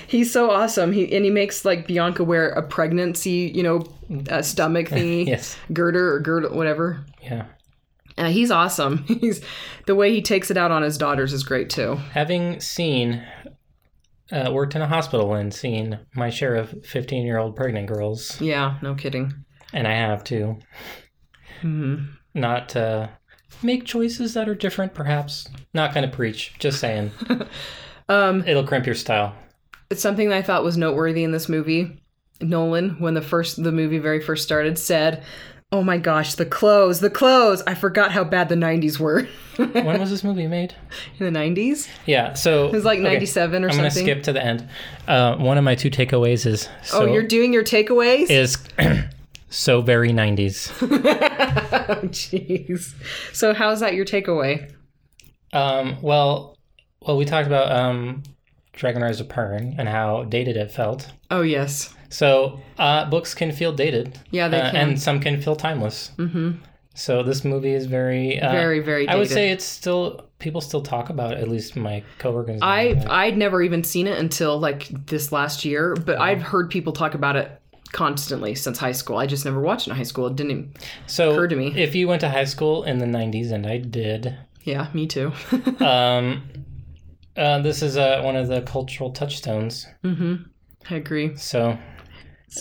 [0.07, 0.91] He's so awesome.
[0.91, 3.83] He and he makes like Bianca wear a pregnancy, you know,
[4.29, 5.57] uh, stomach thingy, yes.
[5.71, 7.05] girder or girdle, whatever.
[7.21, 7.45] Yeah.
[8.17, 9.03] Uh, he's awesome.
[9.21, 9.41] He's
[9.87, 11.95] the way he takes it out on his daughters is great too.
[11.95, 13.23] Having seen,
[14.31, 18.39] uh, worked in a hospital and seen my share of 15 year old pregnant girls,
[18.41, 19.33] Yeah, no kidding.
[19.73, 20.57] and I have to
[21.61, 21.95] hmm
[22.33, 23.09] not uh,
[23.61, 25.47] make choices that are different, perhaps.
[25.73, 27.11] Not going to preach, just saying.
[28.09, 29.33] Um, It'll crimp your style.
[29.89, 32.03] it's something that I thought was noteworthy in this movie.
[32.41, 35.23] Nolan, when the first the movie very first started, said,
[35.71, 37.63] "Oh my gosh, the clothes, the clothes!
[37.65, 40.73] I forgot how bad the '90s were." when was this movie made?
[41.19, 43.79] in the '90s, Yeah, so it was like okay, '97 or something.
[43.79, 44.67] I'm gonna skip to the end.
[45.07, 48.29] Uh, one of my two takeaways is so oh, you're doing your takeaways.
[48.29, 48.57] is
[49.49, 50.71] so very 90s.
[51.89, 52.93] Oh, Jeez.
[53.33, 54.71] So how's that your takeaway?
[55.51, 56.57] Um, well,
[57.01, 58.23] well, we talked about um,
[58.73, 61.11] Dragonriders of Pern and how dated it felt.
[61.29, 61.93] Oh yes.
[62.11, 64.19] So uh, books can feel dated.
[64.29, 64.89] Yeah, they uh, can.
[64.89, 66.11] and some can feel timeless.
[66.17, 66.51] Mm-hmm.
[66.93, 70.81] So this movie is very, uh, Very, very I would say it's still people still
[70.81, 71.39] talk about it.
[71.39, 72.59] At least my coworkers.
[72.61, 76.91] I I'd never even seen it until like this last year, but I've heard people
[76.91, 77.61] talk about it
[77.93, 79.17] constantly since high school.
[79.17, 80.27] I just never watched it in high school.
[80.27, 80.51] It didn't.
[80.51, 80.73] Even,
[81.07, 81.73] so occurred to me.
[81.81, 85.31] if you went to high school in the '90s, and I did, yeah, me too.
[85.79, 86.43] um,
[87.37, 89.87] uh, this is uh, one of the cultural touchstones.
[90.03, 90.35] mm-hmm.
[90.89, 91.35] I agree.
[91.37, 91.77] So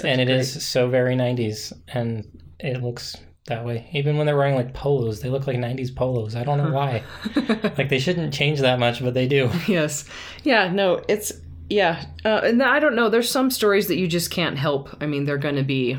[0.05, 2.24] and it is so very 90s and
[2.59, 3.88] it looks that way.
[3.92, 6.37] Even when they're wearing like polos they look like 90s polos.
[6.37, 7.03] I don't know why.
[7.79, 9.50] Like they shouldn't change that much but they do.
[9.66, 10.05] Yes.
[10.44, 11.33] Yeah no it's
[11.68, 12.05] yeah.
[12.24, 14.96] Uh, and i don't know there's some stories that you just can't help.
[15.00, 15.98] I mean they're going to be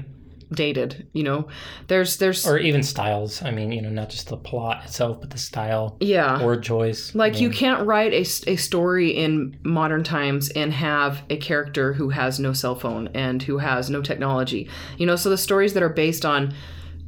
[0.51, 1.47] dated you know?
[1.87, 3.41] There's there's or even styles.
[3.41, 6.43] I mean you know not just the plot itself but the style yeah.
[6.43, 7.13] word choice.
[7.15, 11.93] Like I you can't write a, a story in modern times and have a character
[11.93, 15.15] who has no cell phone and who has no technology you know?
[15.15, 16.53] So the stories that are based on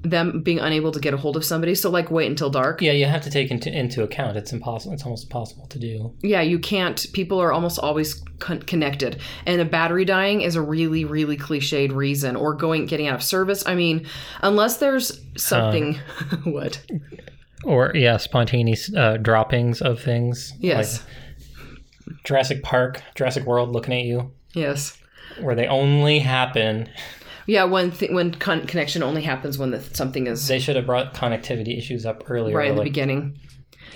[0.04, 1.74] them being unable to get a hold of somebody.
[1.76, 2.82] So like wait until dark.
[2.82, 4.38] Yeah you have to take into, into account.
[4.38, 6.14] It's impossible it's almost impossible to do.
[6.22, 9.22] Yeah you can't people are almost always con- connected.
[9.46, 13.24] And a battery dying is a really really cliched reason or going getting out of
[13.24, 13.64] service.
[13.66, 14.06] I mean
[14.42, 15.96] unless there's something
[16.44, 16.84] what?
[17.64, 20.54] or yeah spontaneous uh, droppings of things.
[20.60, 21.00] Yes.
[21.00, 24.34] Like jurassic park jurassic world looking at you.
[24.54, 24.98] Yes.
[25.40, 26.90] Where they only happen
[27.48, 30.86] yeah when th- when con- connection only happens when the, something is they should have
[30.86, 33.38] brought connectivity issues up earlier right in the like- beginning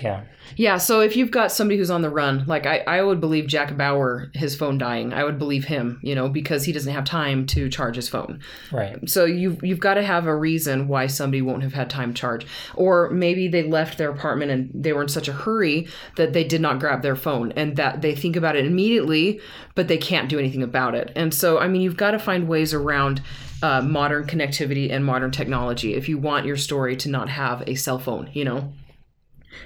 [0.00, 0.24] yeah
[0.56, 3.46] Yeah, so if you've got somebody who's on the run, like I, I would believe
[3.46, 5.12] Jack Bauer, his phone dying.
[5.12, 8.40] I would believe him, you know, because he doesn't have time to charge his phone.
[8.72, 12.14] right So you've you've got to have a reason why somebody won't have had time
[12.14, 15.86] to charge, or maybe they left their apartment and they were in such a hurry
[16.16, 19.40] that they did not grab their phone, and that they think about it immediately,
[19.74, 21.12] but they can't do anything about it.
[21.14, 23.22] And so, I mean, you've got to find ways around.
[23.60, 27.74] Uh, modern connectivity and modern technology if you want your story to not have a
[27.74, 28.72] cell phone you know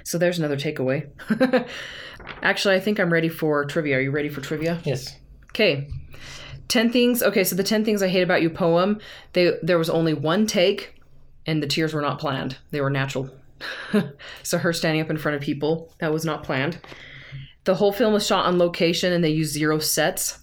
[0.03, 1.09] so there's another takeaway.
[2.41, 3.97] Actually, I think I'm ready for trivia.
[3.97, 4.79] Are you ready for trivia?
[4.83, 5.15] yes
[5.53, 5.87] Okay.
[6.69, 7.21] 10 things.
[7.21, 8.99] Okay, so the 10 things I hate about you poem,
[9.33, 10.99] they there was only one take
[11.45, 12.57] and the tears were not planned.
[12.71, 13.29] They were natural.
[14.43, 16.79] so her standing up in front of people, that was not planned.
[17.65, 20.39] The whole film was shot on location and they used zero sets,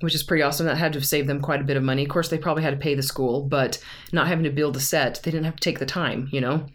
[0.00, 0.66] which is pretty awesome.
[0.66, 2.04] That had to save them quite a bit of money.
[2.04, 4.80] Of course, they probably had to pay the school, but not having to build a
[4.80, 6.66] set, they didn't have to take the time, you know?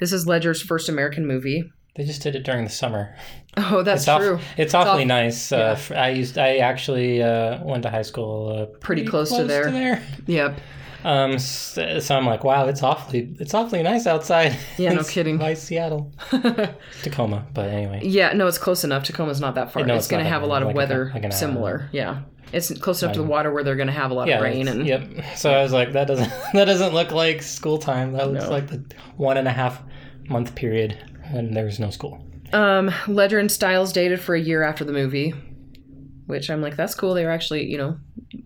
[0.00, 1.64] This is Ledger's first American movie.
[1.96, 3.14] they just did it during the summer
[3.56, 4.38] Oh, that's it's, true.
[4.56, 5.70] it's awfully aw- nice uh, yeah.
[5.72, 9.70] f- i used i actually uh, went to high school uh, Pretty close to there.
[9.70, 10.58] there Yep.
[11.04, 15.10] um s- so i'm like wow it's awfully it's awfully nice outside Yeah, no It's
[15.10, 15.38] kidding.
[15.38, 16.10] by seattle
[17.02, 19.04] tacoma but anyway Yeah, no, it's close enough.
[19.04, 19.84] Tacoma's not that far.
[19.84, 21.38] No, it's it's going to have a lot of like a- weather like an hour.
[21.38, 21.88] similar.
[21.92, 22.22] Yeah.
[22.54, 24.42] It's close enough to the water where they're going to have a lot yeah of
[24.42, 25.02] rain and yep
[25.36, 28.50] so i was like that doesn't that doesn't look like school time that looks No.
[28.50, 28.84] like the
[29.16, 29.82] one and a half
[30.28, 30.96] month period
[31.32, 35.34] when there's no school um Ledger and Stiles dated for a year after the movie,
[36.26, 37.12] which I'm like that's cool.
[37.14, 37.98] They were actually, you know,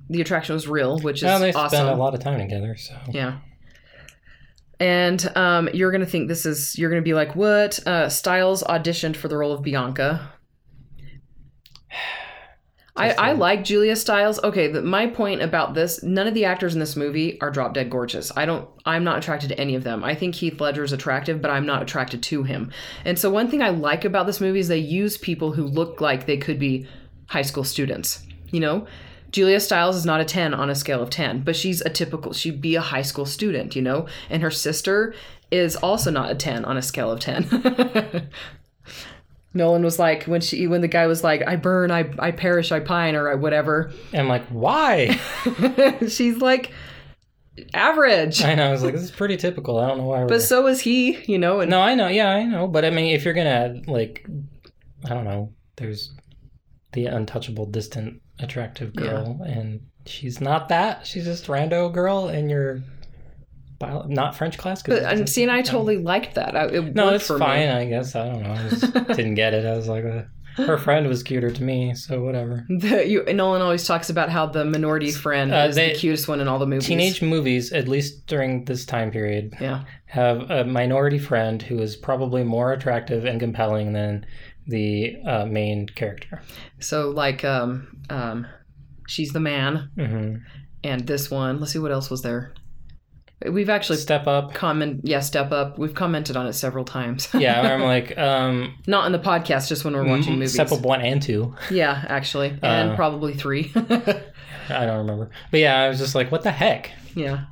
[0.09, 1.77] the attraction was real, which is well they awesome.
[1.77, 3.39] spent a lot of time together so Yeah.
[4.81, 7.85] And um, you're gonna think this is you're gonna be like, what?
[7.87, 10.33] Uh, Stiles auditioned for the role of Bianca.
[12.99, 14.43] I, I like Julia Stiles.
[14.43, 17.75] Okay, the, my point about this: none of the actors in this movie are drop
[17.75, 18.31] dead gorgeous.
[18.37, 18.69] I don't.
[18.85, 20.05] I'm not attracted to any of them.
[20.05, 22.73] I think Heath Ledger is attractive, but I'm not attracted to him.
[23.05, 26.01] And so, one thing I like about this movie is they use people who look
[26.01, 26.87] like they could be
[27.29, 28.25] high school students.
[28.51, 28.87] You know,
[29.31, 32.33] Julia Stiles is not a 10 on a scale of 10, but she's a typical,
[32.33, 34.07] she'd be a high school student, you know?
[34.31, 35.15] And her sister
[35.51, 38.31] is also not a 10 on a scale of 10.
[39.59, 42.73] Nolan was like, when she, when the guy was like, I burn, I, I perish,
[42.73, 45.21] I pine, or whatever, and i'm like why
[46.09, 46.73] she's like,
[47.75, 48.43] average.
[48.45, 50.43] i know i was like this is pretty typical i don't know why we're But
[50.43, 51.61] so is he, you know?
[51.61, 52.09] And No, I know.
[52.09, 52.67] Yeah, I know.
[52.69, 54.27] But I mean, if you're gonna like,
[55.05, 55.53] I don't know.
[55.77, 56.15] There's
[56.93, 61.07] the untouchable, distant, attractive girl, and she's not that.
[61.07, 62.83] She's just rando girl, and you're
[63.79, 64.83] bio- not French class.
[64.83, 66.57] 'cause but, and see, and I totally liked that.
[66.57, 67.69] I, it no, it's fine.
[67.69, 67.69] Me.
[67.69, 68.53] I guess I don't know.
[68.53, 69.65] I just didn't get it.
[69.65, 70.23] I was like, uh,
[70.65, 72.67] her friend was cuter to me, so whatever.
[72.69, 76.27] The, you, Nolan always talks about how the minority friend Uh, is they- the cutest
[76.29, 76.87] one in all the movies.
[76.87, 79.85] Teenage movies, at least during this time period, Yeah.
[80.07, 84.27] have a minority friend who is probably more attractive and compelling than
[84.67, 86.43] the uh, main character.
[86.81, 88.47] So like um um
[89.07, 90.35] she's the man hmm
[90.85, 92.53] and this one, let's see what else was there.
[93.47, 94.53] We've actually Step up.
[94.53, 95.79] comment yeah, step up.
[95.79, 97.29] We've commented on it several times.
[97.35, 100.55] Yeah, I'm like, um, Not in the podcast, just when we're watching movies.
[100.55, 101.55] Step up one and two.
[101.71, 102.59] Yeah, actually.
[102.63, 103.71] And Uh, probably three.
[103.77, 106.91] I don't remember, but yeah, I was just like, what the heck?
[107.15, 107.45] yeah.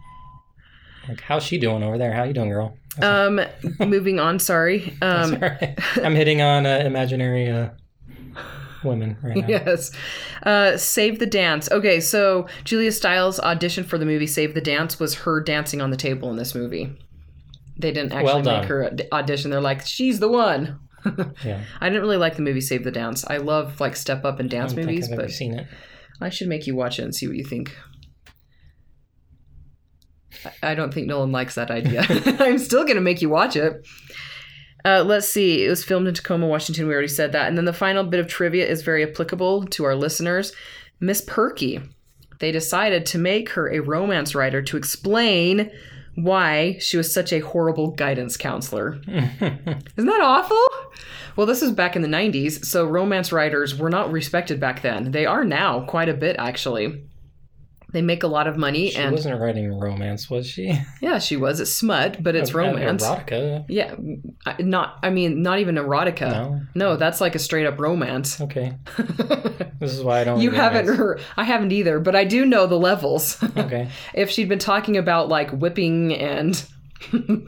[1.08, 2.12] Like, how's she doing over there?
[2.12, 2.76] How you doing, girl?
[3.00, 3.40] Um
[3.78, 4.96] moving on, sorry.
[5.02, 5.38] Um.
[6.02, 7.68] I'm hitting on uh, imaginary uh,
[8.86, 9.46] women right now.
[9.48, 9.90] yes.
[10.42, 11.70] Uh, Save the Dance.
[11.70, 15.90] Okay, so Julia Stiles' audition for the movie Save the Dance was her dancing on
[15.90, 16.96] the table in this movie.
[17.78, 19.50] They didn't actually Well make her audition.
[19.50, 20.80] They're like, she's the one.
[21.44, 21.62] Yeah.
[21.80, 23.24] I didn't really like the movie Save the Dance.
[23.28, 25.68] I love like step up and dance movies, think I've ever but seen it.
[26.20, 27.76] I should make you watch it and see what you think.
[30.62, 32.04] I don't think Nolan likes that idea.
[32.40, 33.86] I'm still going to make you watch it.
[34.86, 35.64] Uh, let's see.
[35.64, 36.86] It was filmed in Tacoma, Washington.
[36.86, 37.48] We already said that.
[37.48, 40.52] And then the final bit of trivia is very applicable to our listeners.
[41.00, 41.80] Miss Perky.
[42.38, 45.72] They decided to make her a romance writer to explain
[46.14, 49.00] why she was such a horrible guidance counselor.
[49.08, 50.64] Isn't that awful?
[51.34, 55.10] Well, this is back in the 90s, so romance writers were not respected back then.
[55.10, 57.02] They are now, quite a bit, actually.
[57.92, 60.76] They make a lot of money, She and wasn't writing romance, was she?
[61.00, 61.60] yeah, she was.
[61.60, 63.04] It's smut, but it's romance.
[63.04, 63.64] Erotica.
[63.68, 63.94] Yeah,
[64.58, 64.98] not.
[65.04, 66.30] I mean, not even erotica.
[66.30, 66.60] No.
[66.74, 68.40] No, that's like a straight up romance.
[68.46, 68.76] Okay.
[69.78, 70.40] This is why I don't.
[70.40, 71.20] you haven't heard.
[71.36, 73.42] I haven't either, but I do know the levels.
[73.56, 73.88] Okay.
[74.14, 76.54] if she'd been talking about like whipping and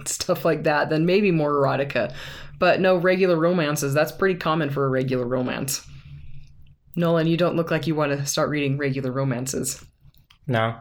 [0.06, 2.14] stuff like that, then maybe more erotica.
[2.58, 3.92] But no regular romances.
[3.94, 5.86] That's pretty common for a regular romance.
[6.96, 9.84] Nolan, you don't look like you want to start reading regular romances.
[10.48, 10.74] No.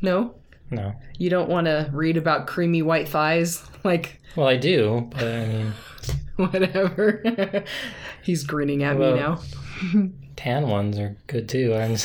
[0.00, 0.34] No,
[0.70, 0.94] No.
[1.18, 5.46] you don't want to read about creamy white thighs, like Well, I do, but I
[5.46, 5.72] mean,
[6.36, 7.64] whatever.
[8.22, 9.40] He's grinning at me now.
[10.36, 11.74] tan ones are good too.
[11.74, 11.96] I'm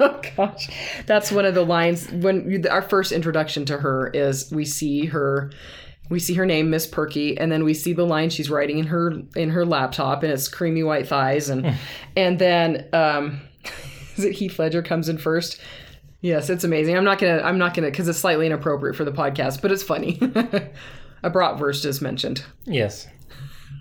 [0.00, 0.68] oh gosh,
[1.06, 5.06] that's one of the lines when you, our first introduction to her is we see
[5.06, 5.50] her.
[6.10, 8.86] We see her name, Miss Perky, and then we see the line she's writing in
[8.88, 11.74] her in her laptop, and it's creamy white thighs, and
[12.14, 13.40] and then um,
[14.16, 15.58] is it Heath Ledger comes in first?
[16.24, 16.96] Yes, it's amazing.
[16.96, 19.82] I'm not gonna I'm not gonna because it's slightly inappropriate for the podcast, but it's
[19.82, 20.18] funny.
[21.22, 22.42] A bratwurst is mentioned.
[22.64, 23.06] yes.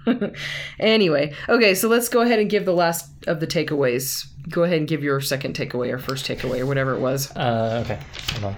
[0.80, 4.26] Anyway, okay, so let's go ahead and give the last of the takeaways.
[4.50, 7.32] Go ahead and give your second takeaway or first takeaway or whatever it was.
[7.36, 8.00] Uh, okay.
[8.34, 8.56] Hold on.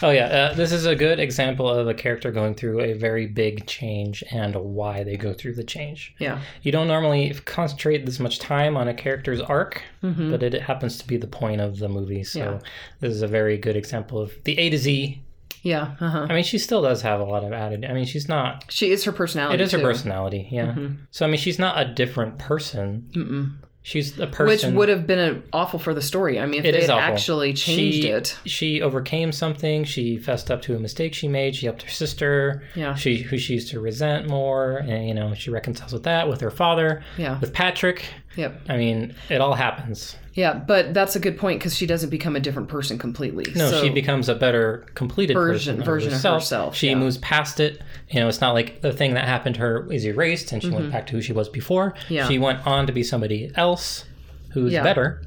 [0.00, 3.26] Oh yeah, uh, this is a good example of a character going through a very
[3.26, 6.14] big change and why they go through the change.
[6.20, 6.40] Yeah.
[6.62, 10.30] You don't normally concentrate this much time on a character's arc, Mm-hmm.
[10.30, 12.22] but it happens to be the point of the movie.
[12.22, 12.58] So Yeah.
[13.00, 15.20] this is a very good example of the A to Z.
[15.62, 15.94] Yeah.
[16.00, 16.26] Uh-huh.
[16.28, 17.84] I mean, she still does have a lot of added.
[17.84, 18.64] I mean, she's not.
[18.68, 19.54] She is her personality.
[19.56, 19.82] It is her too.
[19.82, 19.90] Mm-hmm.
[19.92, 20.76] personality, yeah.
[21.10, 23.08] So I mean, she's not a different person.
[23.14, 23.56] Mm-mm.
[23.82, 24.70] She's a person.
[24.72, 26.38] Which would have been a, awful for the story.
[26.38, 27.14] I mean, if It they is had awful.
[27.14, 28.36] actually changed she, it.
[28.44, 29.84] She overcame something.
[29.84, 31.56] She fessed up to a mistake she made.
[31.56, 32.94] She helped her sister, Yeah.
[32.96, 36.40] she who she used to resent more, and you know she reconciles with that with
[36.42, 37.38] her father, Yeah.
[37.40, 38.04] with Patrick.
[38.38, 38.60] Yep.
[38.68, 40.16] I mean, it all happens.
[40.34, 43.52] Yeah, but that's a good point because she doesn't become a different person completely.
[43.56, 46.42] No, so, she becomes a better, completed Version- person version of herself.
[46.42, 46.94] herself, She yeah.
[46.94, 47.82] moves past it.
[48.10, 50.70] You know, it's not like the thing that happened to her is erased, and she
[50.70, 51.92] went back to who she was before.
[51.94, 52.14] Mm-hmm.
[52.14, 52.28] Yeah.
[52.28, 54.04] She went on to be somebody else
[54.52, 54.84] who's Yeah.
[54.84, 55.22] better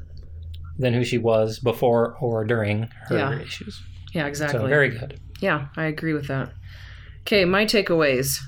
[0.79, 3.39] than who she was before or during her Yeah.
[3.41, 3.83] issues.
[4.13, 4.69] Yeah, So exactly.
[4.69, 5.19] very good.
[5.41, 6.53] Yeah, I agree with that.
[7.27, 8.39] Okay, my takeaways.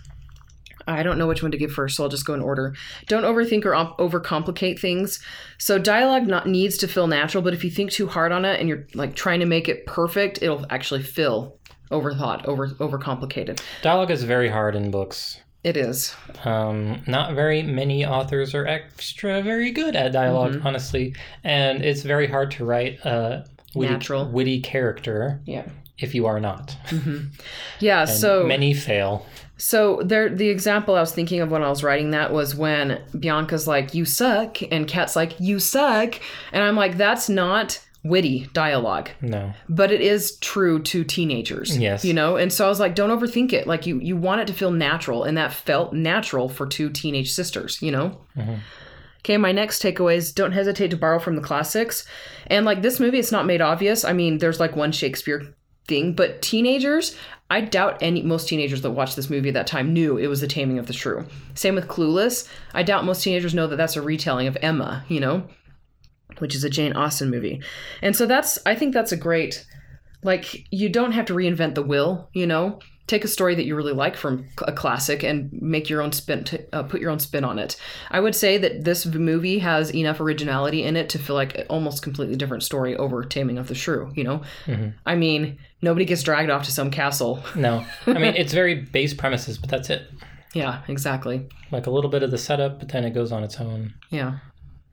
[0.87, 2.75] I don't know which one to give first, so I'll just go in order.
[3.07, 5.19] Don't overthink or op- overcomplicate things.
[5.57, 8.59] So dialogue not needs to feel natural, but if you think too hard on it
[8.59, 11.57] and you're like trying to make it perfect, it'll actually feel
[11.91, 13.61] overthought, over overcomplicated.
[13.81, 15.39] Dialogue is very hard in books.
[15.63, 16.13] It is.
[16.43, 20.67] Um, not very many authors are extra very good at dialog Mm-hmm.
[20.67, 21.15] honestly,
[21.45, 24.25] and it's very hard to write a witty, Natural.
[24.29, 25.65] witty character Yeah.
[25.99, 26.75] if you are not.
[27.79, 28.01] Yeah.
[28.01, 29.25] And so many fail.
[29.57, 33.01] So there, the example I was thinking of when I was writing that was when
[33.17, 36.15] Bianca's like, "You suck," and Kat's like, "You suck,"
[36.51, 39.53] and I'm like, "That's not witty dialogue." No.
[39.69, 42.03] but it is true to teenagers Yes.
[42.03, 44.47] you know and so i was like don't overthink it like you you want it
[44.47, 48.55] to feel natural and that felt natural for two teenage sisters you know mm-hmm.
[49.19, 52.05] okay my next takeaway is don't hesitate to borrow from the classics
[52.47, 55.55] and like this movie it's not made obvious i mean there's like one shakespeare
[55.87, 57.15] thing but teenagers
[57.49, 60.41] i doubt any most teenagers that watched this movie at that time knew it was
[60.41, 63.95] the taming of the shrew same with clueless i doubt most teenagers know that that's
[63.95, 65.43] a retelling of emma you know
[66.39, 67.61] which is a Jane Austen movie.
[68.01, 69.65] And so that's I think that's a great
[70.23, 72.79] like you don't have to reinvent the wheel, you know.
[73.05, 76.45] Take a story that you really like from a classic and make your own spin
[76.45, 77.75] to, uh, put your own spin on it.
[78.09, 81.65] I would say that this movie has enough originality in it to feel like an
[81.69, 84.41] almost completely different story over Taming of the Shrew, you know.
[85.05, 87.43] I mean, nobody gets dragged off to some castle.
[87.55, 87.85] No.
[88.07, 90.03] I mean, it's very base premises, but that's it.
[90.53, 91.47] Yeah, exactly.
[91.71, 94.37] Like a little bit of the setup, but then it goes on its own, Yeah.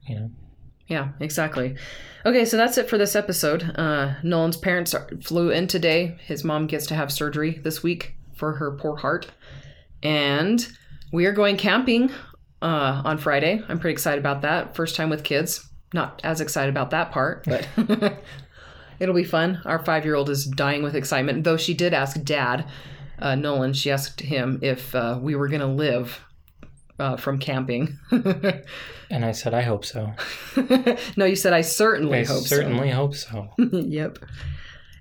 [0.07, 0.31] you know.
[0.87, 1.75] Yeah, exactly.
[2.25, 3.63] Okay, so that's it for this episode.
[3.75, 6.17] Uh, Nolan's parents are, flew in today.
[6.25, 9.27] His mom gets to have surgery this week for her poor heart.
[10.03, 10.67] And
[11.11, 12.11] we are going camping
[12.61, 13.61] uh, on Friday.
[13.67, 14.75] I'm pretty excited about that.
[14.75, 15.67] First time with kids.
[15.93, 17.67] Not as excited about that part, but
[18.99, 19.61] it'll be fun.
[19.65, 22.65] Our five year old is dying with excitement, though she did ask dad,
[23.19, 26.19] uh, Nolan, she asked him if uh, we were going to live
[27.01, 27.99] uh, from camping.
[29.11, 30.13] And I said, I hope so.
[31.17, 33.49] no, you said I certainly I hope certainly hope so.
[33.59, 33.77] so.
[33.77, 34.17] yep.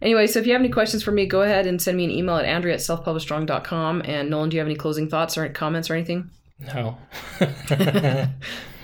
[0.03, 2.11] Anyway, so if you have any questions for me, go ahead and send me an
[2.11, 4.03] email at andrea at selfpublishedstrong.com.
[4.05, 6.29] And Nolan, do you have any closing thoughts or comments or anything?
[6.59, 6.99] No.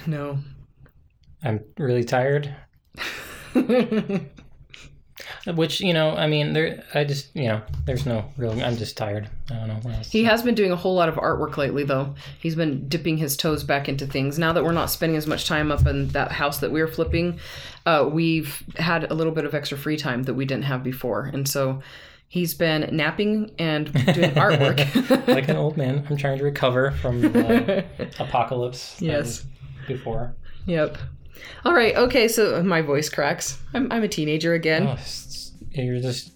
[0.07, 0.39] no.
[1.43, 2.55] I'm really tired.
[5.55, 6.83] Which you know, I mean, there.
[6.95, 8.53] I just you know, there's no real.
[8.63, 9.29] I'm just tired.
[9.51, 9.75] I don't know.
[9.83, 10.11] What else.
[10.11, 12.15] He has been doing a whole lot of artwork lately, though.
[12.41, 14.39] He's been dipping his toes back into things.
[14.39, 16.89] Now that we're not spending as much time up in that house that we were
[16.89, 17.39] flipping,
[17.85, 21.31] uh, we've had a little bit of extra free time that we didn't have before,
[21.33, 21.81] and so
[22.29, 25.27] he's been napping and doing artwork.
[25.29, 27.85] like an old man, I'm trying to recover from the
[28.19, 29.01] apocalypse.
[29.01, 29.45] Yes.
[29.87, 30.35] Before.
[30.67, 30.99] Yep.
[31.65, 31.95] All right.
[31.97, 32.29] Okay.
[32.29, 33.59] So my voice cracks.
[33.75, 34.87] I'm, I'm a teenager again.
[34.87, 34.97] Oh,
[35.73, 36.33] you're just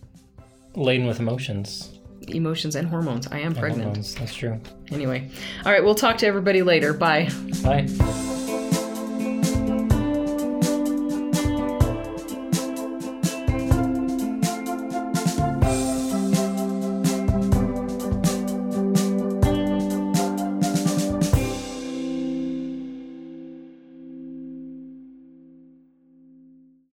[0.74, 1.98] laden with emotions.
[2.28, 3.26] Emotions and hormones.
[3.28, 3.84] I am And pregnant.
[3.84, 4.61] hormones, That's true.
[4.90, 5.30] Anyway.
[5.64, 5.82] All right.
[5.82, 6.92] We'll talk to everybody later.
[6.92, 7.28] Bye.
[7.62, 7.86] Bye.